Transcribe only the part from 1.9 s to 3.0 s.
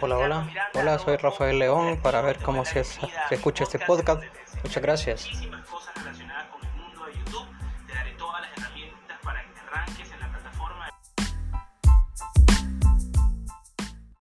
para ver cómo se,